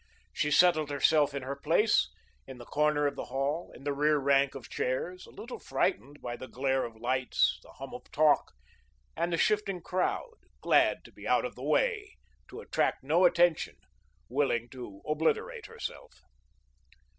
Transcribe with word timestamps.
She 0.33 0.49
settled 0.49 0.89
herself 0.89 1.35
in 1.35 1.43
her 1.43 1.55
place, 1.55 2.09
in 2.47 2.57
the 2.57 2.65
corner 2.65 3.05
of 3.05 3.15
the 3.15 3.25
hall, 3.25 3.71
in 3.75 3.83
the 3.83 3.93
rear 3.93 4.17
rank 4.17 4.55
of 4.55 4.67
chairs, 4.67 5.27
a 5.27 5.29
little 5.29 5.59
frightened 5.59 6.23
by 6.23 6.35
the 6.37 6.47
glare 6.47 6.85
of 6.85 6.95
lights, 6.95 7.59
the 7.61 7.73
hum 7.73 7.93
of 7.93 8.11
talk 8.11 8.51
and 9.15 9.31
the 9.31 9.37
shifting 9.37 9.79
crowd, 9.79 10.37
glad 10.59 11.03
to 11.05 11.11
be 11.11 11.27
out 11.27 11.45
of 11.45 11.53
the 11.53 11.61
way, 11.61 12.17
to 12.47 12.61
attract 12.61 13.03
no 13.03 13.25
attention, 13.25 13.75
willing 14.27 14.69
to 14.69 15.03
obliterate 15.07 15.67
herself. 15.67 16.21